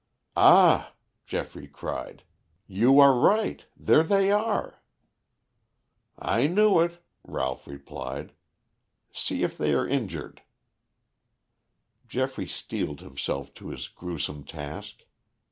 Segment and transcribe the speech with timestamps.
[0.35, 0.93] "Ah,"
[1.27, 2.23] Geoffrey cried,
[2.65, 3.67] "you are right.
[3.77, 4.81] There they are."
[6.17, 8.31] "I knew it," Ralph replied.
[9.13, 10.41] "See if they are injured."
[12.07, 15.03] Geoffrey steeled himself to his gruesome task.